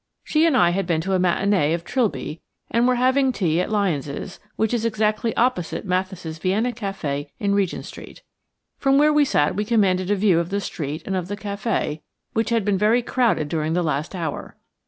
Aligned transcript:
She 0.23 0.47
and 0.47 0.57
I 0.57 0.71
had 0.71 0.87
been 0.87 0.99
to 1.01 1.13
a 1.13 1.19
matinée 1.19 1.75
of 1.75 1.83
"Trilby," 1.83 2.41
and 2.71 2.87
were 2.87 2.95
having 2.95 3.31
tea 3.31 3.61
at 3.61 3.69
Lyons', 3.69 4.39
which 4.55 4.73
is 4.73 4.83
exactly 4.83 5.35
opposite 5.37 5.85
Mathis' 5.85 6.39
Vienna 6.39 6.71
café 6.71 7.29
in 7.37 7.53
Regent 7.53 7.85
Street. 7.85 8.23
From 8.79 8.97
where 8.97 9.13
we 9.13 9.23
sat 9.25 9.55
we 9.55 9.63
commanded 9.63 10.09
a 10.09 10.15
view 10.15 10.39
of 10.39 10.49
the 10.49 10.59
street 10.59 11.03
and 11.05 11.15
of 11.15 11.27
the 11.27 11.37
café, 11.37 12.01
which 12.33 12.49
had 12.49 12.65
been 12.65 12.79
very 12.79 13.03
crowded 13.03 13.47
during 13.47 13.73
the 13.73 13.83
last 13.83 14.15
hour. 14.15 14.57